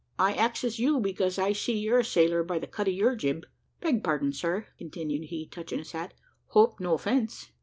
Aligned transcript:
"I 0.17 0.33
axes 0.33 0.79
you, 0.79 0.99
because 0.99 1.37
I 1.37 1.53
see 1.53 1.77
you're 1.77 1.99
a 1.99 2.03
sailor 2.03 2.41
by 2.43 2.57
the 2.57 2.65
cut 2.65 2.87
of 2.87 2.93
your 2.95 3.15
jib. 3.15 3.45
Beg 3.81 4.03
pardon, 4.03 4.33
sir," 4.33 4.65
continued 4.79 5.25
he, 5.25 5.45
touching 5.45 5.77
his 5.77 5.91
hat, 5.91 6.15
"hope 6.47 6.79
no 6.79 6.95
offence." 6.95 7.51